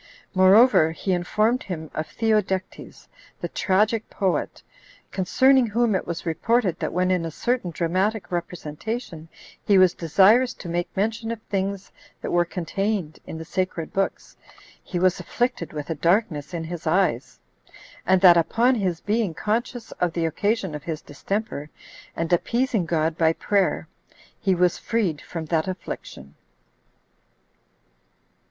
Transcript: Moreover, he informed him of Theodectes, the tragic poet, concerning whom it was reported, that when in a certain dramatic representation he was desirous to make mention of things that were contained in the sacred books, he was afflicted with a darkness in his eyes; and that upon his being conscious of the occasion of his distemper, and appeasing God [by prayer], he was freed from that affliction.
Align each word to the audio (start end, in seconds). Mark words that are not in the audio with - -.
Moreover, 0.33 0.93
he 0.93 1.13
informed 1.13 1.61
him 1.61 1.91
of 1.93 2.07
Theodectes, 2.07 3.07
the 3.39 3.47
tragic 3.47 4.09
poet, 4.09 4.63
concerning 5.11 5.67
whom 5.67 5.93
it 5.93 6.07
was 6.07 6.25
reported, 6.25 6.79
that 6.79 6.91
when 6.91 7.11
in 7.11 7.23
a 7.23 7.29
certain 7.29 7.69
dramatic 7.69 8.31
representation 8.31 9.29
he 9.63 9.77
was 9.77 9.93
desirous 9.93 10.55
to 10.55 10.67
make 10.67 10.89
mention 10.97 11.29
of 11.29 11.39
things 11.43 11.91
that 12.19 12.31
were 12.31 12.45
contained 12.45 13.19
in 13.27 13.37
the 13.37 13.45
sacred 13.45 13.93
books, 13.93 14.35
he 14.81 14.97
was 14.97 15.19
afflicted 15.19 15.71
with 15.71 15.91
a 15.91 16.01
darkness 16.01 16.51
in 16.51 16.63
his 16.63 16.87
eyes; 16.87 17.39
and 18.03 18.21
that 18.21 18.37
upon 18.37 18.73
his 18.73 19.01
being 19.01 19.35
conscious 19.35 19.91
of 20.01 20.13
the 20.13 20.25
occasion 20.25 20.73
of 20.73 20.81
his 20.83 21.03
distemper, 21.03 21.69
and 22.15 22.33
appeasing 22.33 22.87
God 22.87 23.19
[by 23.19 23.33
prayer], 23.33 23.87
he 24.39 24.55
was 24.55 24.79
freed 24.79 25.21
from 25.21 25.45
that 25.45 25.67
affliction. 25.67 26.33